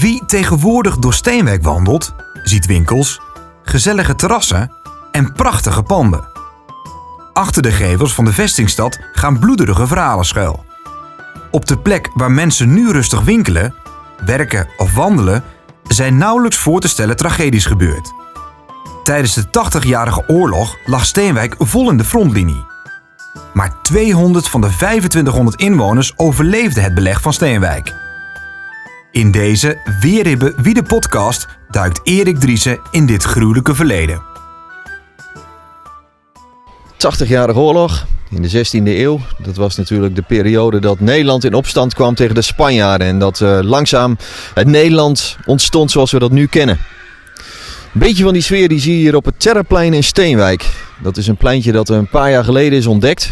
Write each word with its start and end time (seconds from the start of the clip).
Wie 0.00 0.22
tegenwoordig 0.26 0.96
door 0.96 1.14
Steenwijk 1.14 1.62
wandelt, 1.62 2.14
ziet 2.42 2.66
winkels, 2.66 3.20
gezellige 3.62 4.14
terrassen 4.14 4.72
en 5.12 5.32
prachtige 5.32 5.82
panden. 5.82 6.28
Achter 7.32 7.62
de 7.62 7.70
gevels 7.72 8.14
van 8.14 8.24
de 8.24 8.32
vestingstad 8.32 8.98
gaan 9.12 9.38
bloederige 9.38 9.86
verhalen 9.86 10.24
schuil. 10.24 10.64
Op 11.50 11.66
de 11.66 11.78
plek 11.78 12.10
waar 12.14 12.32
mensen 12.32 12.72
nu 12.72 12.90
rustig 12.90 13.20
winkelen, 13.20 13.74
werken 14.24 14.68
of 14.76 14.94
wandelen, 14.94 15.44
zijn 15.82 16.16
nauwelijks 16.16 16.56
voor 16.56 16.80
te 16.80 16.88
stellen 16.88 17.16
tragedies 17.16 17.66
gebeurd. 17.66 18.12
Tijdens 19.04 19.34
de 19.34 19.44
80-jarige 19.44 20.24
oorlog 20.26 20.76
lag 20.84 21.04
Steenwijk 21.04 21.54
vol 21.58 21.90
in 21.90 21.96
de 21.96 22.04
frontlinie. 22.04 22.64
Maar 23.52 23.82
200 23.82 24.48
van 24.48 24.60
de 24.60 24.68
2500 24.76 25.60
inwoners 25.60 26.12
overleefden 26.16 26.82
het 26.82 26.94
beleg 26.94 27.20
van 27.20 27.32
Steenwijk. 27.32 28.07
In 29.12 29.30
deze 29.30 29.78
Weerribben 30.00 30.62
Wie 30.62 30.74
de 30.74 30.82
podcast 30.82 31.46
duikt 31.70 32.00
Erik 32.02 32.38
Driessen 32.38 32.80
in 32.90 33.06
dit 33.06 33.22
gruwelijke 33.22 33.74
verleden. 33.74 34.22
80-jarige 36.92 37.58
oorlog 37.58 38.06
in 38.30 38.42
de 38.42 38.66
16e 38.66 38.82
eeuw. 38.82 39.20
Dat 39.38 39.56
was 39.56 39.76
natuurlijk 39.76 40.14
de 40.14 40.22
periode 40.22 40.80
dat 40.80 41.00
Nederland 41.00 41.44
in 41.44 41.54
opstand 41.54 41.94
kwam 41.94 42.14
tegen 42.14 42.34
de 42.34 42.42
Spanjaarden. 42.42 43.06
En 43.06 43.18
dat 43.18 43.40
uh, 43.40 43.58
langzaam 43.62 44.16
het 44.54 44.66
Nederland 44.66 45.36
ontstond 45.46 45.90
zoals 45.90 46.12
we 46.12 46.18
dat 46.18 46.30
nu 46.30 46.46
kennen. 46.46 46.78
Een 47.94 48.00
beetje 48.00 48.24
van 48.24 48.32
die 48.32 48.42
sfeer 48.42 48.68
die 48.68 48.80
zie 48.80 48.92
je 48.92 48.98
hier 48.98 49.16
op 49.16 49.24
het 49.24 49.40
Terraplein 49.40 49.94
in 49.94 50.04
Steenwijk. 50.04 50.70
Dat 51.02 51.16
is 51.16 51.26
een 51.26 51.36
pleintje 51.36 51.72
dat 51.72 51.88
een 51.88 52.08
paar 52.08 52.30
jaar 52.30 52.44
geleden 52.44 52.78
is 52.78 52.86
ontdekt. 52.86 53.30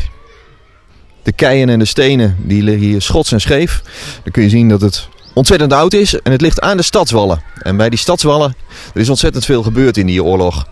De 1.22 1.32
keien 1.32 1.68
en 1.68 1.78
de 1.78 1.84
stenen 1.84 2.36
die 2.38 2.62
liggen 2.62 2.86
hier 2.86 3.02
schots 3.02 3.32
en 3.32 3.40
scheef. 3.40 3.82
Dan 4.22 4.32
kun 4.32 4.42
je 4.42 4.48
zien 4.48 4.68
dat 4.68 4.80
het 4.80 5.08
ontzettend 5.36 5.72
oud 5.72 5.92
is 5.92 6.20
en 6.20 6.32
het 6.32 6.40
ligt 6.40 6.60
aan 6.60 6.76
de 6.76 6.82
stadswallen. 6.82 7.42
En 7.62 7.76
bij 7.76 7.90
die 7.90 7.98
stadswallen 7.98 8.56
er 8.94 9.00
is 9.00 9.08
ontzettend 9.08 9.44
veel 9.44 9.62
gebeurd 9.62 9.96
in 9.96 10.06
die 10.06 10.24
oorlog. 10.24 10.66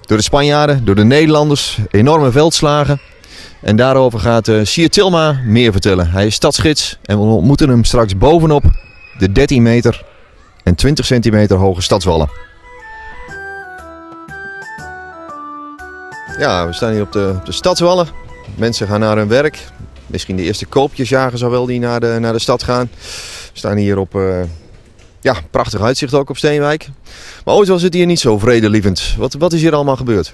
Door 0.00 0.16
de 0.16 0.22
Spanjaarden, 0.22 0.84
door 0.84 0.94
de 0.94 1.04
Nederlanders, 1.04 1.78
enorme 1.90 2.30
veldslagen. 2.30 3.00
En 3.60 3.76
daarover 3.76 4.20
gaat 4.20 4.48
uh, 4.48 4.64
Sier 4.64 4.90
Tilma 4.90 5.40
meer 5.44 5.72
vertellen. 5.72 6.10
Hij 6.10 6.26
is 6.26 6.34
stadsgids 6.34 6.98
en 7.02 7.18
we 7.18 7.24
ontmoeten 7.24 7.68
hem 7.68 7.84
straks 7.84 8.16
bovenop 8.16 8.62
de 9.18 9.32
13 9.32 9.62
meter 9.62 10.04
en 10.62 10.74
20 10.74 11.06
centimeter 11.06 11.56
hoge 11.56 11.82
stadswallen. 11.82 12.30
Ja, 16.38 16.66
we 16.66 16.72
staan 16.72 16.92
hier 16.92 17.02
op 17.02 17.12
de, 17.12 17.34
op 17.38 17.46
de 17.46 17.52
stadswallen. 17.52 18.08
Mensen 18.56 18.86
gaan 18.86 19.00
naar 19.00 19.16
hun 19.16 19.28
werk. 19.28 19.66
Misschien 20.10 20.36
de 20.36 20.42
eerste 20.42 20.66
koopjesjagers 20.66 21.44
al 21.44 21.50
wel 21.50 21.66
die 21.66 21.78
naar 21.78 22.00
de, 22.00 22.16
naar 22.20 22.32
de 22.32 22.38
stad 22.38 22.62
gaan. 22.62 22.90
We 23.52 23.58
staan 23.58 23.76
hier 23.76 23.98
op 23.98 24.14
uh, 24.14 24.42
ja, 25.20 25.36
prachtig 25.50 25.80
uitzicht 25.80 26.14
ook 26.14 26.30
op 26.30 26.36
Steenwijk. 26.36 26.88
Maar 27.44 27.54
ooit 27.54 27.68
was 27.68 27.82
het 27.82 27.94
hier 27.94 28.06
niet 28.06 28.20
zo 28.20 28.38
vredelievend. 28.38 29.14
Wat, 29.18 29.34
wat 29.34 29.52
is 29.52 29.60
hier 29.60 29.74
allemaal 29.74 29.96
gebeurd? 29.96 30.32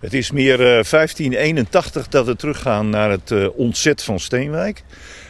Het 0.00 0.14
is 0.14 0.30
meer 0.30 0.60
uh, 0.60 0.66
1581 0.66 2.08
dat 2.08 2.26
we 2.26 2.36
teruggaan 2.36 2.90
naar 2.90 3.10
het 3.10 3.30
uh, 3.30 3.48
ontzet 3.56 4.02
van 4.02 4.20
Steenwijk. 4.20 4.82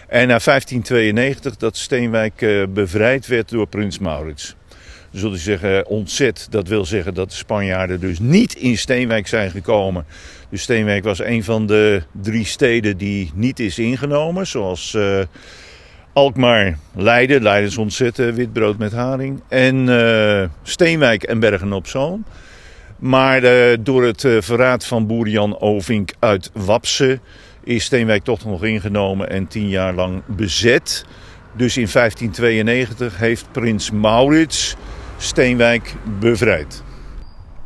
En 0.09 0.29
naar 0.29 0.43
1592 0.45 1.57
dat 1.57 1.77
Steenwijk 1.77 2.67
bevrijd 2.75 3.27
werd 3.27 3.49
door 3.49 3.67
prins 3.67 3.99
Maurits. 3.99 4.57
Zullen 5.13 5.33
we 5.33 5.39
zeggen 5.39 5.87
ontzet, 5.87 6.47
dat 6.51 6.69
wil 6.69 6.85
zeggen 6.85 7.15
dat 7.15 7.31
de 7.31 7.37
Spanjaarden 7.37 8.01
dus 8.01 8.19
niet 8.19 8.55
in 8.55 8.79
Steenwijk 8.79 9.27
zijn 9.27 9.51
gekomen. 9.51 10.05
Dus 10.51 10.63
Steenwijk 10.63 11.05
was 11.05 11.19
een 11.19 11.45
van 11.45 11.67
de 11.67 12.03
drie 12.23 12.45
steden 12.45 12.97
die 12.97 13.31
niet 13.35 13.61
is 13.61 13.79
ingenomen. 13.79 14.47
Zoals 14.47 14.95
uh, 14.95 15.21
Alkmaar, 16.13 16.79
Leiden, 16.95 17.63
is 17.63 17.77
ontzetten, 17.77 18.35
witbrood 18.35 18.79
met 18.79 18.93
haring. 18.93 19.43
En 19.49 19.89
uh, 19.89 20.45
Steenwijk 20.63 21.23
en 21.23 21.41
Bergen 21.41 21.73
op 21.73 21.87
Zoom. 21.87 22.25
Maar 22.99 23.41
door 23.83 24.05
het 24.05 24.27
verraad 24.39 24.87
van 24.87 25.07
boer 25.07 25.29
Jan 25.29 25.61
Ovink 25.61 26.13
uit 26.19 26.51
Wapse 26.53 27.21
is 27.69 27.85
Steenwijk 27.85 28.25
toch 28.25 28.45
nog 28.45 28.65
ingenomen 28.65 29.31
en 29.31 29.47
tien 29.47 29.69
jaar 29.69 29.95
lang 29.95 30.23
bezet. 30.27 31.05
Dus 31.53 31.77
in 31.77 31.89
1592 31.93 33.19
heeft 33.19 33.53
prins 33.53 33.91
Maurits 33.91 34.77
Steenwijk 35.19 35.95
bevrijd. 36.21 36.83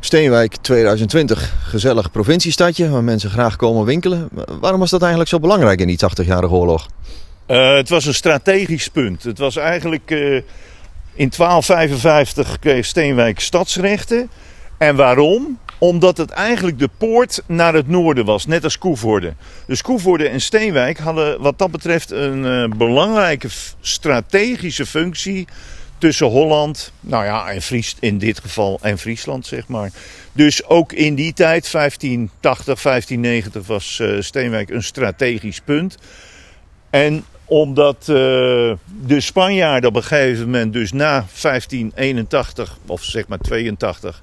Steenwijk 0.00 0.56
2020, 0.56 1.54
gezellig 1.64 2.10
provinciestadje 2.10 2.90
waar 2.90 3.04
mensen 3.04 3.30
graag 3.30 3.56
komen 3.56 3.84
winkelen. 3.84 4.28
Waarom 4.60 4.80
was 4.80 4.90
dat 4.90 5.00
eigenlijk 5.00 5.30
zo 5.30 5.40
belangrijk 5.40 5.80
in 5.80 5.86
die 5.86 5.98
80-jarige 5.98 6.54
oorlog? 6.54 6.88
Uh, 7.46 7.74
het 7.74 7.88
was 7.88 8.04
een 8.04 8.14
strategisch 8.14 8.88
punt. 8.88 9.22
Het 9.22 9.38
was 9.38 9.56
eigenlijk 9.56 10.10
uh, 10.10 10.34
in 11.14 11.30
1255 11.36 12.58
kreeg 12.58 12.86
Steenwijk 12.86 13.40
stadsrechten. 13.40 14.30
En 14.78 14.96
waarom? 14.96 15.58
Omdat 15.78 16.16
het 16.16 16.30
eigenlijk 16.30 16.78
de 16.78 16.88
poort 16.98 17.42
naar 17.46 17.74
het 17.74 17.88
noorden 17.88 18.24
was, 18.24 18.46
net 18.46 18.64
als 18.64 18.78
Koevoorde. 18.78 19.34
Dus 19.66 19.82
Koevoorde 19.82 20.28
en 20.28 20.40
Steenwijk 20.40 20.98
hadden 20.98 21.40
wat 21.40 21.58
dat 21.58 21.70
betreft 21.70 22.10
een 22.10 22.44
uh, 22.44 22.76
belangrijke 22.76 23.48
strategische 23.80 24.86
functie 24.86 25.46
tussen 26.02 26.26
Holland, 26.26 26.92
nou 27.00 27.24
ja, 27.24 27.50
en 27.50 27.62
Fries 27.62 27.96
in 28.00 28.18
dit 28.18 28.40
geval 28.40 28.78
en 28.80 28.98
Friesland, 28.98 29.46
zeg 29.46 29.68
maar. 29.68 29.90
Dus 30.32 30.64
ook 30.64 30.92
in 30.92 31.14
die 31.14 31.32
tijd, 31.32 31.72
1580, 31.72 32.82
1590, 32.82 33.66
was 33.66 33.98
uh, 33.98 34.20
Steenwijk 34.20 34.70
een 34.70 34.82
strategisch 34.82 35.60
punt. 35.60 35.98
En 36.90 37.24
omdat 37.44 37.96
uh, 38.00 38.06
de 39.06 39.16
Spanjaarden 39.18 39.88
op 39.88 39.96
een 39.96 40.02
gegeven 40.02 40.44
moment, 40.44 40.72
dus 40.72 40.92
na 40.92 41.26
1581, 41.42 42.78
of 42.86 43.02
zeg 43.02 43.28
maar 43.28 43.38
82, 43.38 44.22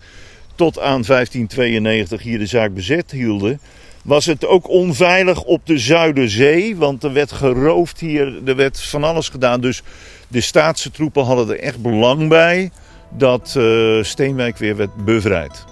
tot 0.56 0.79
aan 0.79 1.03
1592 1.07 2.22
hier 2.22 2.39
de 2.39 2.45
zaak 2.45 2.73
bezet 2.73 3.12
hielden, 3.12 3.59
was 4.01 4.25
het 4.25 4.45
ook 4.45 4.69
onveilig 4.69 5.44
op 5.44 5.62
de 5.66 5.78
Zuiderzee. 5.78 6.75
Want 6.75 7.03
er 7.03 7.13
werd 7.13 7.31
geroofd 7.31 8.00
hier, 8.00 8.41
er 8.45 8.56
werd 8.56 8.81
van 8.81 9.03
alles 9.03 9.29
gedaan. 9.29 9.62
Dus 9.62 9.84
de 10.29 10.41
staatse 10.41 10.91
troepen 10.91 11.25
hadden 11.25 11.50
er 11.50 11.59
echt 11.59 11.81
belang 11.81 12.28
bij 12.28 12.72
dat 13.09 13.53
uh, 13.57 14.03
Steenwijk 14.03 14.57
weer 14.57 14.75
werd 14.75 15.06
bevrijd. 15.06 15.66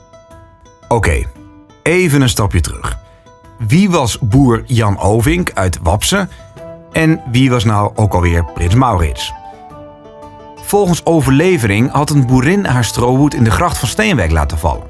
Oké, 0.87 1.23
even 1.83 2.21
een 2.21 2.29
stapje 2.29 2.61
terug. 2.61 2.97
Wie 3.67 3.89
was 3.89 4.19
boer 4.19 4.63
Jan 4.65 4.99
Ovink 4.99 5.51
uit 5.53 5.79
Wapse 5.81 6.27
en 6.91 7.21
wie 7.31 7.49
was 7.49 7.63
nou 7.63 7.91
ook 7.95 8.13
alweer 8.13 8.45
prins 8.45 8.75
Maurits? 8.75 9.33
Volgens 10.55 11.05
overlevering 11.05 11.91
had 11.91 12.09
een 12.09 12.25
boerin 12.25 12.65
haar 12.65 12.83
strohoed 12.83 13.33
in 13.33 13.43
de 13.43 13.51
gracht 13.51 13.77
van 13.77 13.87
Steenwijk 13.87 14.31
laten 14.31 14.57
vallen. 14.57 14.87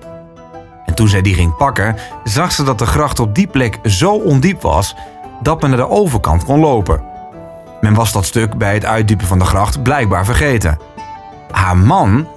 En 0.85 0.95
toen 0.95 1.07
zij 1.07 1.21
die 1.21 1.33
ging 1.33 1.57
pakken, 1.57 1.95
zag 2.23 2.51
ze 2.51 2.63
dat 2.63 2.79
de 2.79 2.85
gracht 2.85 3.19
op 3.19 3.35
die 3.35 3.47
plek 3.47 3.79
zo 3.83 4.13
ondiep 4.13 4.61
was 4.61 4.95
dat 5.41 5.61
men 5.61 5.69
naar 5.69 5.79
de 5.79 5.89
overkant 5.89 6.43
kon 6.43 6.59
lopen. 6.59 7.01
Men 7.81 7.93
was 7.93 8.11
dat 8.11 8.25
stuk 8.25 8.57
bij 8.57 8.73
het 8.73 8.85
uitdiepen 8.85 9.27
van 9.27 9.39
de 9.39 9.45
gracht 9.45 9.83
blijkbaar 9.83 10.25
vergeten. 10.25 10.79
Haar 11.51 11.77
man, 11.77 12.27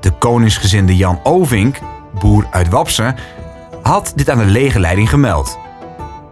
de 0.00 0.10
koningsgezinde 0.10 0.96
Jan 0.96 1.20
Ovink, 1.22 1.78
boer 2.18 2.46
uit 2.50 2.68
Wapse, 2.68 3.14
had 3.82 4.12
dit 4.14 4.30
aan 4.30 4.38
de 4.38 4.44
legerleiding 4.44 5.10
gemeld. 5.10 5.58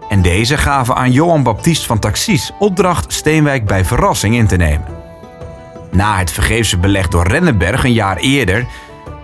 En 0.09 0.23
deze 0.23 0.57
gaven 0.57 0.97
aan 0.97 1.13
Johan 1.13 1.43
Baptist 1.43 1.87
van 1.87 1.99
Taxis 1.99 2.53
opdracht 2.59 3.13
Steenwijk 3.13 3.67
bij 3.67 3.85
verrassing 3.85 4.35
in 4.35 4.47
te 4.47 4.57
nemen. 4.57 4.87
Na 5.91 6.19
het 6.19 6.31
vergeefse 6.31 6.79
beleg 6.79 7.09
door 7.09 7.27
Rennenberg 7.27 7.85
een 7.85 7.93
jaar 7.93 8.17
eerder 8.17 8.67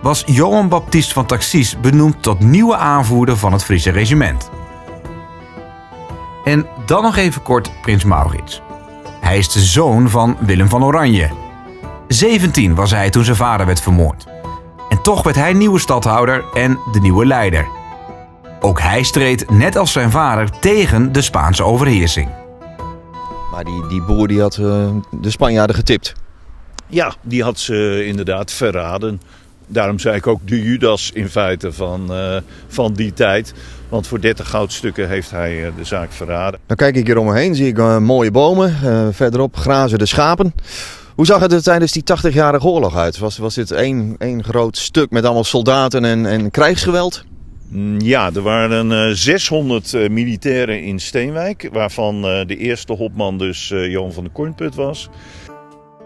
was 0.01 0.23
Johan 0.25 0.69
Baptist 0.69 1.13
van 1.13 1.25
Taxis 1.25 1.79
benoemd 1.79 2.23
tot 2.23 2.39
nieuwe 2.39 2.75
aanvoerder 2.75 3.37
van 3.37 3.51
het 3.51 3.63
Friese 3.63 3.89
regiment. 3.89 4.49
En 6.43 6.67
dan 6.85 7.03
nog 7.03 7.15
even 7.15 7.41
kort 7.41 7.71
Prins 7.81 8.03
Maurits. 8.03 8.61
Hij 9.31 9.39
is 9.39 9.51
de 9.51 9.59
zoon 9.59 10.09
van 10.09 10.37
Willem 10.39 10.69
van 10.69 10.83
Oranje. 10.83 11.29
17 12.07 12.75
was 12.75 12.91
hij 12.91 13.09
toen 13.09 13.23
zijn 13.23 13.35
vader 13.35 13.65
werd 13.65 13.81
vermoord. 13.81 14.25
En 14.89 15.01
toch 15.01 15.23
werd 15.23 15.35
hij 15.35 15.53
nieuwe 15.53 15.79
stadhouder 15.79 16.43
en 16.53 16.79
de 16.91 16.99
nieuwe 16.99 17.25
leider. 17.25 17.67
Ook 18.59 18.79
hij 18.81 19.03
streed, 19.03 19.49
net 19.49 19.75
als 19.75 19.91
zijn 19.91 20.11
vader, 20.11 20.59
tegen 20.59 21.11
de 21.11 21.21
Spaanse 21.21 21.63
overheersing. 21.63 22.29
Maar 23.51 23.63
die, 23.63 23.87
die 23.87 24.01
boer 24.01 24.27
die 24.27 24.41
had 24.41 24.57
uh, 24.57 24.89
de 25.21 25.29
Spanjaarden 25.29 25.75
getipt. 25.75 26.13
Ja, 26.87 27.13
die 27.21 27.43
had 27.43 27.59
ze 27.59 28.05
inderdaad 28.05 28.51
verraden. 28.51 29.21
Daarom 29.67 29.99
zei 29.99 30.15
ik 30.15 30.27
ook 30.27 30.39
de 30.47 30.61
Judas 30.61 31.11
in 31.11 31.29
feite 31.29 31.73
van, 31.73 32.07
uh, 32.09 32.37
van 32.67 32.93
die 32.93 33.13
tijd. 33.13 33.53
Want 33.91 34.07
voor 34.07 34.21
30 34.21 34.49
goudstukken 34.49 35.07
heeft 35.07 35.31
hij 35.31 35.65
uh, 35.65 35.67
de 35.77 35.83
zaak 35.83 36.11
verraden. 36.11 36.59
Dan 36.65 36.77
kijk 36.77 36.95
ik 36.95 37.05
hier 37.05 37.17
om 37.17 37.25
me 37.25 37.33
heen, 37.33 37.55
zie 37.55 37.67
ik 37.67 37.77
uh, 37.77 37.97
mooie 37.97 38.31
bomen. 38.31 38.75
verderop 39.13 39.55
grazen 39.55 39.99
de 39.99 40.05
schapen. 40.05 40.53
Hoe 41.15 41.25
zag 41.25 41.39
het 41.39 41.53
er 41.53 41.63
tijdens 41.63 41.91
die 41.91 42.03
80-jarige 42.03 42.67
oorlog 42.67 42.95
uit? 42.95 43.17
Was, 43.17 43.37
was 43.37 43.55
dit 43.55 43.71
één, 43.71 44.15
één 44.17 44.43
groot 44.43 44.77
stuk 44.77 45.09
met 45.09 45.23
allemaal 45.23 45.43
soldaten 45.43 46.05
en, 46.05 46.25
en 46.25 46.51
krijgsgeweld? 46.51 47.23
Ja, 47.97 48.29
er 48.35 48.41
waren 48.41 49.17
600 49.17 50.09
militairen 50.09 50.83
in 50.83 50.99
Steenwijk. 50.99 51.69
Waarvan 51.71 52.21
de 52.21 52.57
eerste 52.57 52.93
hopman 52.93 53.37
dus 53.37 53.67
Johan 53.67 54.13
van 54.13 54.23
de 54.23 54.29
Kornput 54.29 54.75
was. 54.75 55.09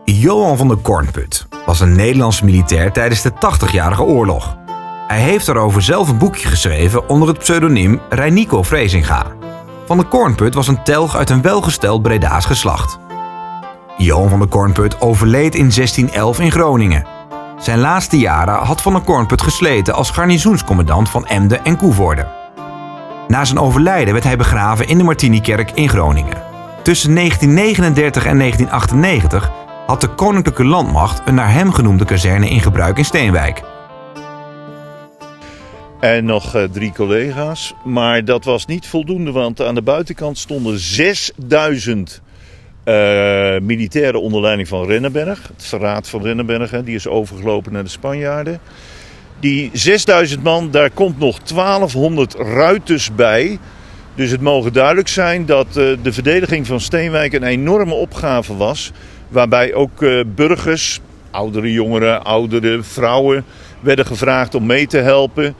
Johan 0.06 0.58
van 0.58 0.68
der 0.68 0.78
Kornput 0.78 1.46
was 1.66 1.80
een 1.80 1.96
Nederlandse 1.96 2.46
militair 2.46 2.92
tijdens 2.92 3.22
de 3.22 3.32
80-jarige 3.32 4.04
oorlog. 4.04 4.65
Hij 5.08 5.20
heeft 5.20 5.46
daarover 5.46 5.82
zelf 5.82 6.10
een 6.10 6.18
boekje 6.18 6.48
geschreven 6.48 7.10
onder 7.10 7.28
het 7.28 7.38
pseudoniem 7.38 8.02
Reinico 8.10 8.64
Vrezinga. 8.64 9.26
Van 9.86 9.98
der 9.98 10.06
Kornput 10.06 10.54
was 10.54 10.68
een 10.68 10.84
telg 10.84 11.16
uit 11.16 11.30
een 11.30 11.42
welgesteld 11.42 12.02
Breda's 12.02 12.46
geslacht. 12.46 13.00
Johan 13.98 14.30
van 14.30 14.40
der 14.40 14.48
Kornput 14.48 15.02
overleed 15.02 15.56
in 15.56 15.70
1611 15.70 16.40
in 16.40 16.52
Groningen. 16.52 17.06
Zijn 17.58 17.80
laatste 17.80 18.20
jaren 18.20 18.56
had 18.56 18.82
Van 18.82 18.94
der 18.94 19.02
Kornput 19.02 19.42
gesleten 19.42 19.94
als 19.94 20.10
garnizoenscommandant 20.10 21.10
van 21.10 21.28
Emden 21.28 21.66
en 21.66 21.78
Koevoorde. 21.78 22.28
Na 23.28 23.46
zijn 23.46 23.60
overlijden 23.60 24.14
werd 24.14 24.26
hij 24.26 24.38
begraven 24.38 24.88
in 24.88 24.98
de 24.98 25.04
Martinikerk 25.04 25.72
in 25.72 25.90
Groningen. 25.90 26.44
Tussen 26.82 27.16
1939 27.16 28.26
en 28.26 28.38
1998 28.38 29.52
had 29.88 30.02
de 30.02 30.08
Koninklijke 30.08 30.66
Landmacht 30.66 31.22
een 31.26 31.36
naar 31.36 31.52
hem 31.52 31.74
genoemde 31.74 32.06
kazerne 32.06 32.50
in 32.50 32.62
gebruik 32.62 32.98
in 32.98 33.06
Steenwijk. 33.06 33.64
En 36.06 36.26
nog 36.26 36.56
uh, 36.56 36.64
drie 36.64 36.92
collega's. 36.92 37.74
Maar 37.84 38.26
dat 38.26 38.46
was 38.46 38.66
niet 38.66 38.88
voldoende, 38.88 39.32
want 39.32 39.62
aan 39.62 39.76
de 39.76 39.82
buitenkant 39.82 40.38
stonden 40.38 40.80
6000 40.80 42.22
uh, 42.86 42.94
militairen 43.62 44.22
onder 44.22 44.42
leiding 44.42 44.68
van 44.68 44.86
Rennenberg. 44.86 45.48
Het 45.48 45.66
verraad 45.66 46.10
van 46.10 46.22
Rennenberg, 46.22 46.84
die 46.84 46.96
is 46.96 47.08
overgelopen 47.08 47.74
naar 47.74 47.84
de 47.84 47.90
Spanjaarden. 47.90 48.60
Die 49.40 49.70
6000 49.74 50.44
man, 50.44 50.72
daar 50.72 50.90
komt 50.90 51.20
nog 51.20 51.40
1200 51.40 52.34
ruiters 52.34 53.16
bij. 53.16 53.60
Dus 54.16 54.32
het 54.32 54.42
mogen 54.42 54.74
duidelijk 54.74 55.08
zijn 55.08 55.46
dat 55.46 55.68
uh, 55.68 55.98
de 56.02 56.14
verdediging 56.14 56.68
van 56.68 56.80
Steenwijk 56.80 57.34
een 57.34 57.44
enorme 57.44 57.94
opgave 57.94 58.56
was. 58.56 58.92
Waarbij 59.28 59.74
ook 59.74 60.06
burgers, 60.36 61.00
oudere 61.32 61.72
jongeren, 61.72 62.24
oudere 62.24 62.84
vrouwen, 62.84 63.46
werden 63.80 64.06
gevraagd 64.06 64.56
om 64.56 64.66
mee 64.66 64.88
te 64.88 64.98
helpen. 64.98 65.56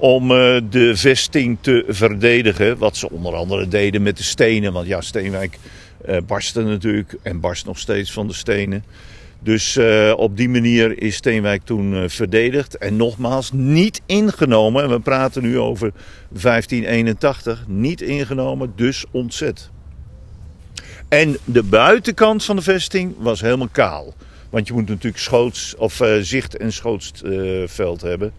Om 0.00 0.30
uh, 0.30 0.60
de 0.70 0.96
vesting 0.96 1.58
te 1.60 1.84
verdedigen. 1.88 2.78
Wat 2.78 2.96
ze 2.96 3.10
onder 3.10 3.34
andere 3.34 3.68
deden 3.68 4.02
met 4.02 4.16
de 4.16 4.22
stenen. 4.22 4.72
Want 4.72 4.86
ja, 4.86 5.00
Steenwijk 5.00 5.58
barstte 6.26 6.62
natuurlijk 6.62 7.16
en 7.22 7.40
barst 7.40 7.66
nog 7.66 7.78
steeds 7.78 8.12
van 8.12 8.26
de 8.26 8.32
stenen. 8.32 8.84
Dus 9.42 9.76
uh, 9.76 10.12
op 10.16 10.36
die 10.36 10.48
manier 10.48 11.02
is 11.02 11.14
Steenwijk 11.14 11.62
toen 11.64 11.92
uh, 11.92 12.08
verdedigd. 12.08 12.78
En 12.78 12.96
nogmaals, 12.96 13.52
niet 13.52 14.00
ingenomen. 14.06 14.82
En 14.82 14.90
we 14.90 15.00
praten 15.00 15.42
nu 15.42 15.58
over 15.58 15.92
1581. 16.28 17.64
Niet 17.66 18.00
ingenomen, 18.00 18.72
dus 18.76 19.04
ontzet. 19.10 19.70
En 21.08 21.36
de 21.44 21.62
buitenkant 21.62 22.44
van 22.44 22.56
de 22.56 22.62
vesting 22.62 23.14
was 23.18 23.40
helemaal 23.40 23.68
kaal. 23.72 24.14
Want 24.50 24.66
je 24.66 24.72
moet 24.72 24.88
natuurlijk 24.88 25.22
schoots, 25.22 25.76
of, 25.76 26.00
uh, 26.00 26.16
zicht- 26.20 26.56
en 26.56 26.72
schootsveld 26.72 28.00
hebben. 28.00 28.32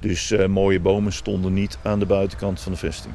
Dus 0.00 0.34
mooie 0.48 0.80
bomen 0.80 1.12
stonden 1.12 1.52
niet 1.52 1.78
aan 1.82 1.98
de 1.98 2.06
buitenkant 2.06 2.60
van 2.60 2.72
de 2.72 2.78
vesting. 2.78 3.14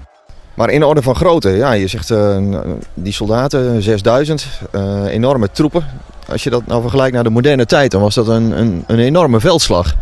Maar 0.53 0.69
in 0.69 0.83
orde 0.83 1.01
van 1.01 1.15
grootte, 1.15 1.49
ja, 1.49 1.71
je 1.71 1.87
zegt 1.87 2.09
uh, 2.09 2.59
die 2.93 3.13
soldaten, 3.13 3.81
6000, 3.81 4.47
uh, 4.71 5.05
enorme 5.05 5.51
troepen. 5.51 5.85
Als 6.27 6.43
je 6.43 6.49
dat 6.49 6.65
nou 6.65 6.81
vergelijkt 6.81 7.13
naar 7.13 7.23
de 7.23 7.29
moderne 7.29 7.65
tijd, 7.65 7.91
dan 7.91 8.01
was 8.01 8.15
dat 8.15 8.27
een, 8.27 8.59
een, 8.59 8.83
een 8.87 8.99
enorme 8.99 9.39
veldslag. 9.39 9.95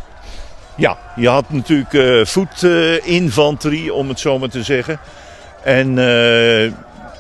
Ja, 0.76 0.98
je 1.16 1.28
had 1.28 1.50
natuurlijk 1.50 2.28
voetinfanterie, 2.28 3.94
om 3.94 4.10
het 4.10 4.20
zo 4.20 4.40
maar 4.40 4.50
te 4.50 4.64
zeggen. 4.64 5.00
En, 5.64 5.98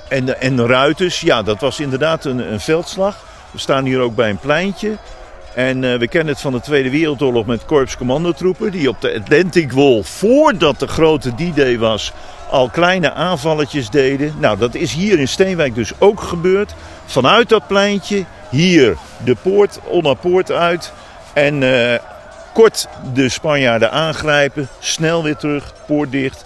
en, 0.10 0.42
en 0.42 0.68
ruiters, 0.68 1.22
ja, 1.22 1.44
dat 1.44 1.62
was 1.62 1.80
inderdaad 1.80 2.25
een, 2.25 2.52
een 2.52 2.60
veldslag. 2.60 3.25
We 3.52 3.60
staan 3.60 3.86
hier 3.86 4.00
ook 4.00 4.16
bij 4.16 4.30
een 4.30 4.40
pleintje. 4.40 4.98
En 5.56 5.83
uh, 5.83 5.95
we 5.98 6.07
kennen 6.07 6.33
het 6.33 6.42
van 6.42 6.51
de 6.51 6.62
Tweede 6.62 6.89
Wereldoorlog 6.89 7.45
met 7.45 7.65
korpscommandotroepen. 7.65 8.71
Die 8.71 8.89
op 8.89 9.01
de 9.01 9.19
Atlantic 9.19 9.71
Wall, 9.71 10.03
voordat 10.03 10.80
de 10.80 10.88
grote 10.88 11.31
D-Day 11.31 11.77
was, 11.77 12.13
al 12.50 12.69
kleine 12.69 13.13
aanvalletjes 13.13 13.89
deden. 13.89 14.33
Nou, 14.39 14.57
dat 14.57 14.75
is 14.75 14.94
hier 14.94 15.19
in 15.19 15.27
Steenwijk 15.27 15.75
dus 15.75 15.92
ook 15.98 16.21
gebeurd. 16.21 16.74
Vanuit 17.06 17.50
dat 17.50 17.68
pleintje, 17.68 18.25
hier 18.50 18.95
de 19.24 19.36
poort, 19.36 19.80
Onna 19.88 20.13
Poort 20.13 20.51
uit. 20.51 20.94
En 21.33 21.62
uh, 21.62 21.94
kort 22.54 22.88
de 23.13 23.30
Spanjaarden 23.30 23.92
aangrijpen, 23.92 24.68
snel 24.80 25.24
weer 25.24 25.36
terug, 25.36 25.74
poort 25.88 26.12
dicht. 26.12 26.45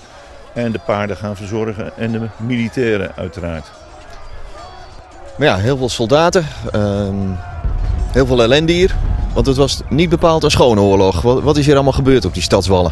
En 0.53 0.71
de 0.71 0.79
paarden 0.85 1.17
gaan 1.17 1.35
verzorgen 1.35 1.91
en 1.97 2.11
de 2.11 2.27
militairen 2.37 3.11
uiteraard. 3.15 3.71
Maar 5.37 5.47
ja, 5.47 5.57
heel 5.57 5.77
veel 5.77 5.89
soldaten. 5.89 6.47
Uh, 6.75 7.07
heel 8.15 8.25
veel 8.25 8.41
ellende 8.41 8.73
hier. 8.73 8.95
Want 9.33 9.45
het 9.45 9.57
was 9.57 9.81
niet 9.89 10.09
bepaald 10.09 10.43
een 10.43 10.51
schone 10.51 10.81
oorlog. 10.81 11.21
Wat, 11.21 11.41
wat 11.41 11.57
is 11.57 11.65
hier 11.65 11.75
allemaal 11.75 11.93
gebeurd 11.93 12.25
op 12.25 12.33
die 12.33 12.43
stadswallen? 12.43 12.91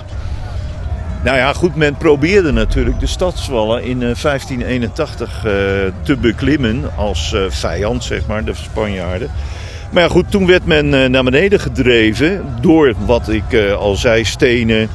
Nou 1.23 1.37
ja, 1.37 1.53
goed, 1.53 1.75
men 1.75 1.97
probeerde 1.97 2.51
natuurlijk 2.51 2.99
de 2.99 3.07
stadswallen 3.07 3.83
in 3.83 4.01
uh, 4.01 4.15
1581 4.21 5.35
uh, 5.35 5.51
te 6.01 6.17
beklimmen 6.21 6.91
als 6.95 7.33
uh, 7.33 7.41
vijand, 7.49 8.03
zeg 8.03 8.27
maar, 8.27 8.43
de 8.43 8.53
Spanjaarden. 8.53 9.31
Maar 9.91 10.03
ja, 10.03 10.09
goed, 10.09 10.31
toen 10.31 10.47
werd 10.47 10.65
men 10.65 11.11
naar 11.11 11.23
beneden 11.23 11.59
gedreven 11.59 12.45
door 12.61 12.93
wat 13.05 13.29
ik 13.29 13.73
al 13.77 13.95
zei, 13.95 14.25
stenen, 14.25 14.89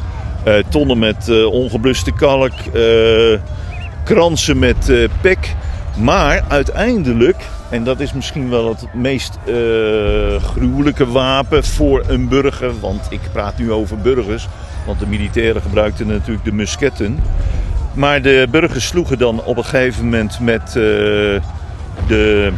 tonnen 0.69 0.99
met 0.99 1.47
ongebluste 1.47 2.13
kalk, 2.13 2.53
kransen 4.05 4.59
met 4.59 4.93
pek. 5.21 5.55
Maar 5.97 6.45
uiteindelijk, 6.49 7.37
en 7.71 7.85
dat 7.85 8.01
is 8.01 8.13
misschien 8.13 8.51
wel 8.51 8.69
het 8.69 8.95
meest 8.95 9.39
gruwelijke 10.41 11.07
wapen 11.07 11.65
voor 11.65 12.05
een 12.09 12.29
burger, 12.29 12.81
want 12.81 13.07
ik 13.11 13.21
praat 13.33 13.59
nu 13.59 13.73
over 13.73 13.99
burgers. 13.99 14.49
Want 14.87 15.01
de 15.01 15.07
militairen 15.07 15.63
gebruikten 15.63 16.07
natuurlijk 16.07 16.45
de 16.45 16.53
musketten. 16.53 17.19
Maar 17.93 18.23
de 18.23 18.47
burgers 18.51 18.87
sloegen 18.87 19.19
dan 19.19 19.45
op 19.45 19.57
een 19.57 19.65
gegeven 19.65 20.05
moment 20.05 20.41
met 20.41 20.63
uh, 20.69 20.75
de 22.07 22.53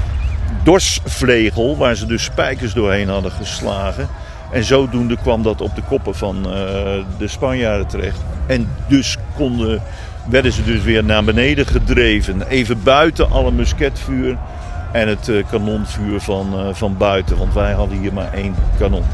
dorsvlegel, 0.63 1.77
waar 1.77 1.95
ze 1.95 2.07
dus 2.07 2.25
spijkers 2.25 2.73
doorheen 2.73 3.09
hadden 3.09 3.31
geslagen. 3.31 4.09
En 4.53 4.65
zodoende 4.65 5.17
kwam 5.17 5.43
dat 5.43 5.61
op 5.61 5.75
de 5.75 5.83
koppen 5.89 6.15
van 6.15 6.37
uh, 6.37 6.53
de 7.19 7.29
Spanjaarden 7.29 7.87
terecht. 7.87 8.21
En 8.47 8.69
dus 8.89 9.17
konden, 9.37 9.83
werden 10.29 10.53
ze 10.53 10.65
dus 10.65 10.83
weer 10.83 11.05
naar 11.05 11.25
beneden 11.25 11.67
gedreven. 11.67 12.49
Even 12.49 12.83
buiten 12.83 13.31
alle 13.31 13.51
musketvuur 13.51 14.37
en 14.93 15.09
het 15.09 15.29
uh, 15.29 15.45
kanonvuur 15.51 16.21
van, 16.21 16.75
van 16.77 16.97
buiten. 16.97 17.37
Want 17.37 17.55
wij 17.55 17.73
hadden 17.73 17.99
hier 17.99 18.13
maar 18.13 18.33
één 18.33 18.55
kanon. 18.79 19.05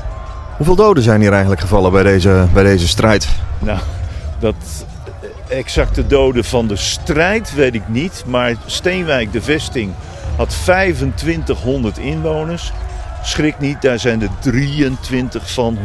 Hoeveel 0.57 0.77
doden 0.77 1.03
zijn 1.03 1.21
hier 1.21 1.33
eigenlijk 1.33 1.61
gevallen 1.61 1.93
bij 1.93 2.03
deze, 2.03 2.47
bij 2.53 2.63
deze 2.63 2.89
strijd? 2.89 3.29
Nou, 3.59 3.79
dat 4.39 4.87
exacte 5.49 6.07
doden 6.07 6.45
van 6.45 6.67
de 6.67 6.77
strijd 6.77 7.55
weet 7.55 7.75
ik 7.75 7.89
niet. 7.89 8.25
Maar 8.27 8.55
Steenwijk, 8.67 9.33
de 9.33 9.43
vesting, 9.43 9.93
had 10.37 10.49
2500 10.49 11.99
inwoners. 11.99 12.73
Schrik 13.23 13.59
niet, 13.59 13.83
daar 13.83 13.99
zijn 13.99 14.23
er 14.23 14.31
23 14.41 15.53
van 15.53 15.79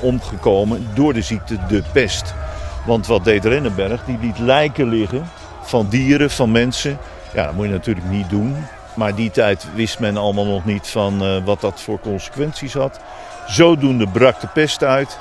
omgekomen 0.00 0.86
door 0.94 1.12
de 1.12 1.22
ziekte 1.22 1.58
de 1.68 1.82
pest. 1.92 2.34
Want 2.86 3.06
wat 3.06 3.24
deed 3.24 3.44
Rennenberg? 3.44 4.04
Die 4.04 4.18
liet 4.20 4.38
lijken 4.38 4.88
liggen 4.88 5.28
van 5.62 5.86
dieren, 5.88 6.30
van 6.30 6.50
mensen. 6.50 6.98
Ja, 7.34 7.44
dat 7.44 7.54
moet 7.54 7.66
je 7.66 7.72
natuurlijk 7.72 8.08
niet 8.08 8.30
doen. 8.30 8.56
Maar 9.00 9.14
die 9.14 9.30
tijd 9.30 9.66
wist 9.74 9.98
men 9.98 10.16
allemaal 10.16 10.44
nog 10.44 10.64
niet 10.64 10.88
van 10.88 11.22
uh, 11.22 11.44
wat 11.44 11.60
dat 11.60 11.80
voor 11.80 12.00
consequenties 12.00 12.74
had. 12.74 13.00
Zodoende 13.46 14.08
brak 14.08 14.40
de 14.40 14.46
pest 14.46 14.84
uit. 14.84 15.18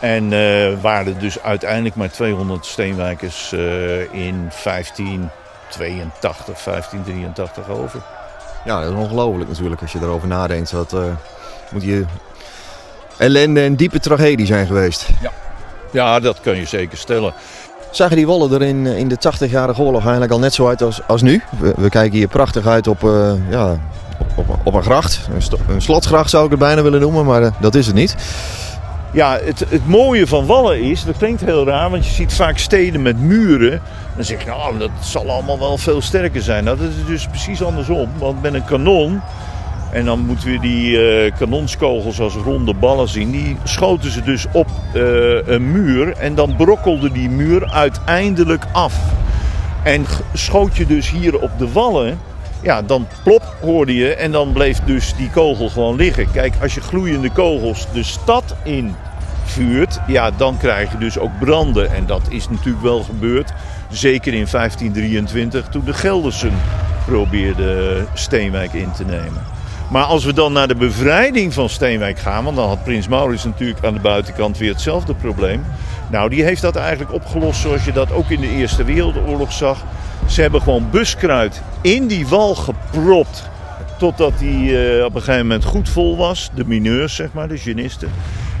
En 0.00 0.32
uh, 0.32 0.80
waren 0.80 1.14
er 1.14 1.20
dus 1.20 1.42
uiteindelijk 1.42 1.94
maar 1.94 2.10
200 2.10 2.66
steenwijkers 2.66 3.52
uh, 3.52 4.00
in 4.00 4.50
1582, 4.64 6.64
1583 6.64 7.68
over. 7.68 8.00
Ja, 8.64 8.80
dat 8.80 8.92
is 8.92 8.98
ongelooflijk 8.98 9.48
natuurlijk 9.48 9.80
als 9.80 9.92
je 9.92 9.98
erover 9.98 10.28
nadenkt. 10.28 10.70
Dat 10.70 10.96
moet 11.70 11.82
je 11.82 12.04
ellende 13.18 13.60
en 13.60 13.76
diepe 13.76 14.00
tragedie 14.00 14.46
zijn 14.46 14.66
geweest. 14.66 15.08
Ja, 15.22 15.30
ja 15.92 16.20
dat 16.20 16.40
kan 16.40 16.56
je 16.56 16.64
zeker 16.64 16.98
stellen. 16.98 17.34
Zagen 17.90 18.16
die 18.16 18.26
wallen 18.26 18.52
er 18.52 18.62
in, 18.62 18.86
in 18.86 19.08
de 19.08 19.16
80-jarige 19.16 19.82
oorlog 19.82 20.02
eigenlijk 20.02 20.32
al 20.32 20.38
net 20.38 20.54
zo 20.54 20.68
uit 20.68 20.82
als, 20.82 21.00
als 21.06 21.22
nu? 21.22 21.42
We, 21.76 21.88
kijken 21.88 22.18
hier 22.18 22.28
prachtig 22.28 22.66
uit 22.66 22.86
op, 22.86 23.02
uh, 23.02 23.32
ja, 23.50 23.78
op, 24.36 24.58
op, 24.64 24.74
een 24.74 24.82
gracht. 24.82 25.28
Een, 25.68 25.82
slotgracht 25.82 26.30
zou 26.30 26.44
ik 26.44 26.50
het 26.50 26.58
bijna 26.58 26.82
willen 26.82 27.00
noemen, 27.00 27.24
maar 27.24 27.42
uh, 27.42 27.50
dat 27.60 27.74
is 27.74 27.86
het 27.86 27.94
niet. 27.94 28.16
Ja, 29.12 29.38
het, 29.44 29.64
het 29.68 29.86
mooie 29.86 30.26
van 30.26 30.46
wallen 30.46 30.80
is, 30.80 31.04
dat 31.04 31.16
klinkt 31.16 31.40
heel 31.40 31.66
raar, 31.66 31.90
want 31.90 32.06
je 32.06 32.12
ziet 32.12 32.32
vaak 32.32 32.58
steden 32.58 33.02
met 33.02 33.20
muren. 33.20 33.80
Dan 34.16 34.24
zeg 34.24 34.40
je, 34.40 34.46
nou, 34.46 34.78
dat 34.78 34.90
zal 35.00 35.30
allemaal 35.30 35.58
wel 35.58 35.78
veel 35.78 36.00
sterker 36.00 36.42
zijn. 36.42 36.64
Nou, 36.64 36.78
dat 36.78 36.88
is 36.88 37.06
dus 37.06 37.26
precies 37.26 37.62
andersom. 37.62 38.10
Want 38.18 38.42
met 38.42 38.54
een 38.54 38.64
kanon, 38.64 39.20
en 39.92 40.04
dan 40.04 40.26
moeten 40.26 40.50
we 40.50 40.60
die 40.60 40.90
uh, 40.90 41.32
kanonskogels 41.38 42.20
als 42.20 42.34
ronde 42.34 42.74
ballen 42.74 43.08
zien. 43.08 43.30
Die 43.30 43.56
schoten 43.64 44.10
ze 44.10 44.22
dus 44.22 44.46
op 44.52 44.66
uh, 44.94 45.02
een 45.46 45.72
muur 45.72 46.16
en 46.16 46.34
dan 46.34 46.56
brokkelde 46.56 47.12
die 47.12 47.28
muur 47.28 47.70
uiteindelijk 47.70 48.64
af. 48.72 48.94
En 49.82 50.04
schoot 50.32 50.76
je 50.76 50.86
dus 50.86 51.10
hier 51.10 51.40
op 51.40 51.50
de 51.58 51.72
wallen, 51.72 52.18
Ja, 52.62 52.82
dan 52.82 53.06
plop 53.24 53.56
hoorde 53.60 53.94
je 53.94 54.14
en 54.14 54.32
dan 54.32 54.52
bleef 54.52 54.80
dus 54.80 55.14
die 55.16 55.30
kogel 55.30 55.68
gewoon 55.68 55.96
liggen. 55.96 56.30
Kijk, 56.30 56.54
als 56.62 56.74
je 56.74 56.80
gloeiende 56.80 57.30
kogels 57.30 57.86
de 57.92 58.02
stad 58.02 58.54
in 58.64 58.94
vuurt, 59.44 60.00
ja, 60.06 60.30
dan 60.30 60.56
krijg 60.56 60.92
je 60.92 60.98
dus 60.98 61.18
ook 61.18 61.38
branden. 61.38 61.94
En 61.94 62.06
dat 62.06 62.22
is 62.28 62.48
natuurlijk 62.48 62.82
wel 62.82 63.02
gebeurd. 63.02 63.52
Zeker 63.90 64.34
in 64.34 64.46
1523 64.50 65.68
toen 65.68 65.84
de 65.84 65.92
Geldersen 65.92 66.52
probeerden 67.06 68.06
Steenwijk 68.14 68.72
in 68.72 68.92
te 68.92 69.04
nemen. 69.04 69.59
Maar 69.90 70.04
als 70.04 70.24
we 70.24 70.32
dan 70.32 70.52
naar 70.52 70.68
de 70.68 70.74
bevrijding 70.74 71.54
van 71.54 71.68
Steenwijk 71.68 72.18
gaan, 72.18 72.44
want 72.44 72.56
dan 72.56 72.68
had 72.68 72.84
Prins 72.84 73.08
Maurits 73.08 73.44
natuurlijk 73.44 73.84
aan 73.84 73.94
de 73.94 74.00
buitenkant 74.00 74.58
weer 74.58 74.70
hetzelfde 74.70 75.14
probleem. 75.14 75.64
Nou, 76.10 76.28
die 76.28 76.42
heeft 76.42 76.62
dat 76.62 76.76
eigenlijk 76.76 77.12
opgelost 77.12 77.60
zoals 77.60 77.84
je 77.84 77.92
dat 77.92 78.12
ook 78.12 78.30
in 78.30 78.40
de 78.40 78.48
Eerste 78.48 78.84
Wereldoorlog 78.84 79.52
zag. 79.52 79.84
Ze 80.26 80.40
hebben 80.40 80.62
gewoon 80.62 80.90
buskruid 80.90 81.62
in 81.80 82.06
die 82.06 82.26
wal 82.28 82.54
gepropt. 82.54 83.48
Totdat 83.98 84.38
die 84.38 84.70
uh, 84.70 85.04
op 85.04 85.14
een 85.14 85.22
gegeven 85.22 85.46
moment 85.46 85.64
goed 85.64 85.88
vol 85.88 86.16
was. 86.16 86.50
De 86.54 86.64
mineurs, 86.66 87.14
zeg 87.14 87.32
maar, 87.32 87.48
de 87.48 87.58
genisten. 87.58 88.10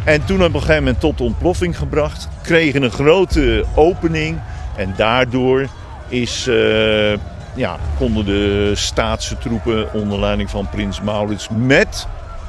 En 0.04 0.24
toen 0.24 0.44
op 0.44 0.54
een 0.54 0.60
gegeven 0.60 0.82
moment 0.82 1.00
tot 1.00 1.20
ontploffing 1.20 1.78
gebracht. 1.78 2.28
Kregen 2.42 2.82
een 2.82 2.90
grote 2.90 3.64
opening. 3.74 4.38
En 4.76 4.94
daardoor 4.96 5.66
is, 6.08 6.46
uh, 6.48 7.12
ja, 7.54 7.76
konden 7.98 8.24
de 8.24 8.72
staatse 8.74 9.38
troepen 9.38 9.92
onder 9.92 10.20
leiding 10.20 10.50
van 10.50 10.68
prins 10.68 11.00
Maurits 11.00 11.48
met 11.56 12.06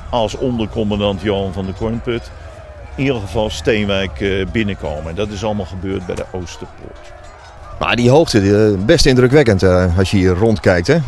als 0.09 0.35
ondercommandant 0.35 1.21
Johan 1.21 1.53
van 1.53 1.65
de 1.65 1.73
Kornput 1.73 2.31
in 2.95 3.03
ieder 3.03 3.21
geval 3.21 3.49
Steenwijk 3.49 4.19
uh, 4.19 4.45
binnenkomen. 4.51 5.15
Dat 5.15 5.29
is 5.29 5.43
allemaal 5.43 5.65
gebeurd 5.65 6.05
bij 6.05 6.15
de 6.15 6.25
Oosterpoort. 6.31 7.13
Maar 7.79 7.95
die 7.95 8.09
hoogte, 8.09 8.75
best 8.85 9.05
indrukwekkend 9.05 9.63
uh, 9.63 9.97
als 9.97 10.11
je 10.11 10.17
hier 10.17 10.33
rondkijkt. 10.33 10.87
Hè? 10.87 10.95
Uh, 10.95 11.01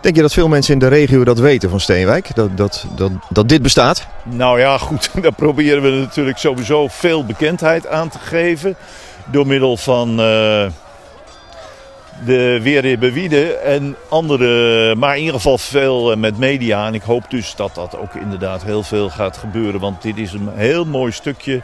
denk 0.00 0.16
je 0.16 0.22
dat 0.22 0.32
veel 0.32 0.48
mensen 0.48 0.72
in 0.72 0.78
de 0.78 0.88
regio 0.88 1.24
dat 1.24 1.38
weten 1.38 1.70
van 1.70 1.80
Steenwijk? 1.80 2.34
Dat, 2.34 2.56
dat, 2.56 2.86
dat, 2.94 3.10
dat 3.28 3.48
dit 3.48 3.62
bestaat? 3.62 4.06
Nou 4.22 4.60
ja, 4.60 4.78
goed. 4.88 5.10
Daar 5.22 5.32
proberen 5.32 5.82
we 5.82 5.90
natuurlijk 5.90 6.38
sowieso 6.38 6.88
veel 6.88 7.24
bekendheid 7.24 7.86
aan 7.86 8.08
te 8.08 8.18
geven. 8.18 8.76
Door 9.30 9.46
middel 9.46 9.76
van 9.76 10.20
uh, 10.20 10.66
de 12.24 12.60
Weerbewiede 12.62 13.52
en 13.52 13.96
andere, 14.08 14.94
maar 14.94 15.14
in 15.14 15.20
ieder 15.20 15.34
geval 15.34 15.58
veel 15.58 16.16
met 16.16 16.38
media. 16.38 16.86
En 16.86 16.94
ik 16.94 17.02
hoop 17.02 17.30
dus 17.30 17.54
dat 17.56 17.74
dat 17.74 17.98
ook 17.98 18.14
inderdaad 18.14 18.64
heel 18.64 18.82
veel 18.82 19.10
gaat 19.10 19.36
gebeuren. 19.36 19.80
Want 19.80 20.02
dit 20.02 20.16
is 20.16 20.32
een 20.32 20.48
heel 20.54 20.84
mooi 20.84 21.12
stukje 21.12 21.60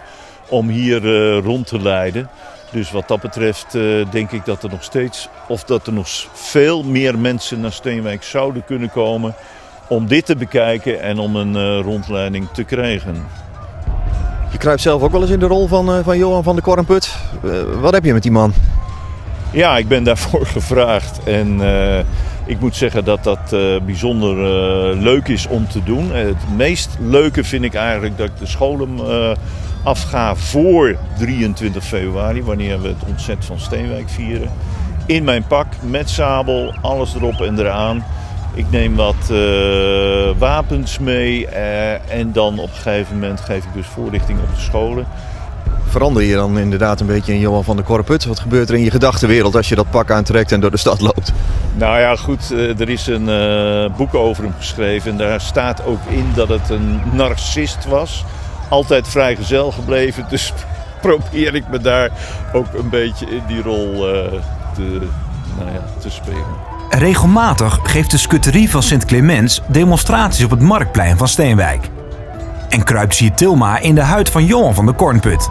om 0.48 0.68
hier 0.68 1.04
uh, 1.04 1.44
rond 1.44 1.66
te 1.66 1.80
leiden. 1.80 2.28
Dus 2.70 2.90
wat 2.90 3.08
dat 3.08 3.20
betreft 3.20 3.74
uh, 3.74 4.06
denk 4.10 4.30
ik 4.30 4.44
dat 4.44 4.62
er 4.62 4.70
nog 4.70 4.82
steeds, 4.82 5.28
of 5.48 5.64
dat 5.64 5.86
er 5.86 5.92
nog 5.92 6.08
veel 6.32 6.82
meer 6.82 7.18
mensen 7.18 7.60
naar 7.60 7.72
Steenwijk 7.72 8.22
zouden 8.22 8.64
kunnen 8.64 8.90
komen 8.90 9.34
om 9.88 10.06
dit 10.06 10.26
te 10.26 10.36
bekijken 10.36 11.00
en 11.00 11.18
om 11.18 11.36
een 11.36 11.82
rondleiding 11.82 12.48
te 12.52 12.64
krijgen. 12.64 13.26
Je 14.50 14.58
kruipt 14.58 14.82
zelf 14.82 15.02
ook 15.02 15.12
wel 15.12 15.20
eens 15.22 15.30
in 15.30 15.38
de 15.38 15.46
rol 15.46 15.66
van, 15.66 16.04
van 16.04 16.18
Johan 16.18 16.42
van 16.42 16.56
de 16.56 16.62
Kornput. 16.62 17.16
wat 17.80 17.92
heb 17.92 18.04
je 18.04 18.12
met 18.12 18.22
die 18.22 18.32
man? 18.32 18.52
Ja, 19.52 19.76
ik 19.76 19.88
ben 19.88 20.04
daarvoor 20.04 20.46
gevraagd 20.56 21.22
en 21.24 21.60
ik 22.46 22.60
moet 22.60 22.76
zeggen 22.76 23.04
dat 23.04 23.24
dat 23.24 23.56
bijzonder 23.84 24.36
leuk 24.96 25.28
is 25.28 25.46
om 25.46 25.68
te 25.68 25.82
doen. 25.82 26.12
het 26.12 26.56
meest 26.56 26.96
leuke 27.00 27.44
vind 27.44 27.64
ik 27.64 27.74
eigenlijk 27.74 28.18
dat 28.18 28.26
ik 28.26 28.38
de 28.38 28.46
scholen 28.46 28.98
afga 29.82 30.34
voor 30.34 30.96
23 31.18 31.84
februari, 31.84 32.42
wanneer 32.42 32.82
we 32.82 32.88
het 32.88 33.04
ontzet 33.06 33.44
van 33.44 33.58
Steenwijk 33.58 34.08
vieren. 34.08 34.50
In 35.06 35.24
mijn 35.24 35.46
pak, 35.46 35.66
met 35.80 36.10
sabel, 36.10 36.74
alles 36.80 37.14
erop 37.14 37.40
en 37.40 37.58
eraan. 37.58 38.04
Ik 38.54 38.70
neem 38.70 38.94
wat 38.96 39.32
wapens 40.38 40.98
mee 40.98 41.46
en 42.08 42.32
dan 42.32 42.58
op 42.58 42.68
een 42.68 42.74
gegeven 42.74 43.18
moment 43.18 43.40
geef 43.40 43.64
ik 43.64 43.74
dus 43.74 43.86
voorlichting 43.86 44.38
op 44.40 44.54
de 44.54 44.60
scholen. 44.60 45.06
Verander 45.92 46.22
je 46.22 46.34
dan 46.34 46.58
inderdaad 46.58 47.00
een 47.00 47.06
beetje 47.06 47.32
in 47.32 47.38
Johan 47.38 47.64
van 47.64 47.76
der 47.76 47.84
Korput? 47.84 48.24
Wat 48.24 48.40
gebeurt 48.40 48.68
er 48.68 48.74
in 48.74 48.84
je 48.84 48.90
gedachtenwereld 48.90 49.56
als 49.56 49.68
je 49.68 49.74
dat 49.74 49.90
pak 49.90 50.10
aantrekt 50.10 50.52
en 50.52 50.60
door 50.60 50.70
de 50.70 50.76
stad 50.76 51.00
loopt? 51.00 51.32
Nou 51.74 51.98
ja, 51.98 52.16
goed, 52.16 52.50
uh, 52.52 52.80
er 52.80 52.88
is 52.88 53.06
een 53.06 53.92
boek 53.96 54.14
over 54.14 54.44
hem 54.44 54.54
geschreven 54.58 55.10
en 55.10 55.16
daar 55.16 55.40
staat 55.40 55.84
ook 55.84 56.00
in 56.08 56.32
dat 56.34 56.48
het 56.48 56.70
een 56.70 57.00
narcist 57.12 57.86
was 57.86 58.24
altijd 58.72 59.08
vrijgezel 59.08 59.72
gebleven. 59.72 60.26
Dus 60.30 60.52
probeer 61.00 61.54
ik 61.54 61.68
me 61.70 61.78
daar 61.78 62.10
ook 62.52 62.74
een 62.74 62.88
beetje 62.88 63.26
in 63.26 63.42
die 63.46 63.62
rol 63.62 63.94
uh, 63.94 64.32
te, 64.74 64.98
nou 65.58 65.72
ja, 65.72 65.84
te 65.98 66.10
spelen. 66.10 66.70
Regelmatig 66.88 67.78
geeft 67.82 68.10
de 68.10 68.18
skutterie 68.18 68.70
van 68.70 68.82
Sint 68.82 69.04
Clemens 69.04 69.60
demonstraties 69.66 70.44
op 70.44 70.50
het 70.50 70.60
marktplein 70.60 71.16
van 71.16 71.28
Steenwijk. 71.28 71.88
En 72.68 72.84
kruipt 72.84 73.14
Sier 73.14 73.34
Tilma 73.34 73.78
in 73.78 73.94
de 73.94 74.00
huid 74.00 74.30
van 74.30 74.44
Johan 74.44 74.74
van 74.74 74.86
de 74.86 74.92
Kornput. 74.92 75.48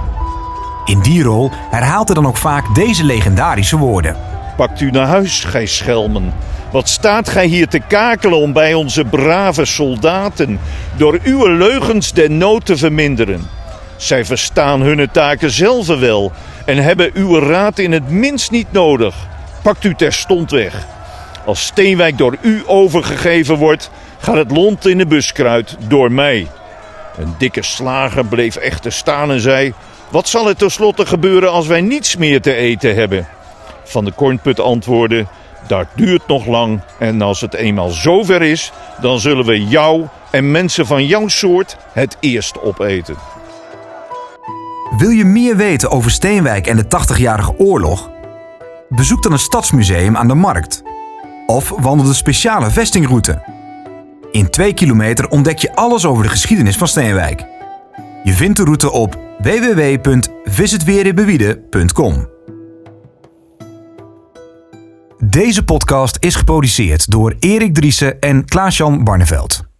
In 0.86 1.00
die 1.00 1.24
rol 1.24 1.52
herhaalt 1.70 2.08
hij 2.08 2.16
dan 2.16 2.28
ook 2.28 2.38
vaak 2.38 2.76
deze 2.76 3.04
legendarische 3.04 3.78
woorden. 3.78 4.16
Pakt 4.58 4.82
u 4.82 4.92
naar 4.92 5.08
huis, 5.08 5.44
gij 5.44 5.66
schelmen. 5.66 6.34
Wat 6.72 6.90
staat 6.90 7.30
gij 7.30 7.46
hier 7.46 7.68
te 7.68 7.80
kakelen 7.80 8.38
om 8.38 8.54
bij 8.54 8.74
onze 8.74 9.06
brave 9.06 9.66
soldaten 9.66 10.60
door 10.98 11.20
uw 11.24 11.48
leugens 11.48 12.14
de 12.14 12.30
nood 12.30 12.66
te 12.66 12.78
verminderen? 12.78 13.48
Zij 13.96 14.26
verstaan 14.26 14.82
hun 14.82 15.12
taken 15.12 15.52
zelf 15.52 15.88
wel 15.88 16.32
en 16.66 16.78
hebben 16.78 17.12
uw 17.14 17.40
raad 17.40 17.80
in 17.80 17.92
het 17.92 18.10
minst 18.10 18.52
niet 18.52 18.72
nodig. 18.72 19.16
Pakt 19.62 19.84
u 19.84 19.96
terstond 19.96 20.52
weg. 20.52 20.86
Als 21.46 21.66
Steenwijk 21.66 22.18
door 22.18 22.38
u 22.42 22.64
overgegeven 22.66 23.56
wordt, 23.56 23.92
gaat 24.18 24.36
het 24.36 24.52
lont 24.52 24.86
in 24.86 24.98
de 24.98 25.06
buskruid 25.06 25.78
door 25.88 26.12
mij. 26.12 26.48
Een 27.18 27.36
dikke 27.38 27.64
slager 27.64 28.26
bleef 28.26 28.56
echter 28.56 28.92
staan 28.92 29.32
en 29.32 29.40
zei: 29.40 29.74
Wat 30.12 30.28
zal 30.28 30.48
er 30.48 30.56
tenslotte 30.56 31.06
gebeuren 31.06 31.52
als 31.52 31.68
wij 31.68 31.82
niets 31.82 32.16
meer 32.16 32.42
te 32.42 32.54
eten 32.54 32.96
hebben? 32.96 33.28
Van 33.84 34.06
de 34.06 34.12
kornput 34.12 34.60
antwoordde: 34.60 35.26
dat 35.68 35.88
duurt 35.96 36.28
nog 36.28 36.46
lang 36.46 36.82
en 37.00 37.22
als 37.22 37.42
het 37.42 37.54
eenmaal 37.54 37.90
zover 37.90 38.42
is, 38.42 38.72
dan 39.02 39.20
zullen 39.20 39.46
we 39.46 39.66
jou 39.66 40.06
en 40.32 40.52
mensen 40.52 40.86
van 40.86 41.06
jouw 41.06 41.28
soort 41.28 41.78
het 41.94 42.18
eerst 42.20 42.62
opeten. 42.62 43.16
Wil 44.98 45.10
je 45.10 45.26
meer 45.26 45.56
weten 45.56 45.92
over 45.92 46.12
Steenwijk 46.12 46.68
en 46.68 46.78
de 46.78 46.86
80-jarige 46.86 47.58
oorlog? 47.58 48.10
Bezoek 48.90 49.24
dan 49.24 49.32
het 49.32 49.42
Stadsmuseum 49.42 50.18
aan 50.18 50.28
de 50.28 50.36
Markt. 50.36 50.84
Of 51.46 51.74
wandel 51.80 52.06
de 52.06 52.14
speciale 52.14 52.70
vestingroute. 52.70 53.44
In 54.32 54.50
2 54.50 54.74
kilometer 54.74 55.30
ontdek 55.30 55.60
je 55.60 55.76
alles 55.76 56.06
over 56.06 56.24
de 56.24 56.30
geschiedenis 56.30 56.78
van 56.78 56.88
Steenwijk. 56.88 57.46
Je 58.24 58.34
vindt 58.34 58.58
de 58.58 58.64
route 58.64 58.92
op 58.92 59.20
www.visitweerinbewieden.com. 59.44 62.30
Deze 65.20 65.64
podcast 65.64 66.18
is 66.20 66.36
geproduceerd 66.36 67.12
door 67.12 67.36
Erik 67.40 67.74
Driessen 67.74 68.20
en 68.20 68.46
Klaas-Jan 68.46 69.04
Barneveld. 69.04 69.71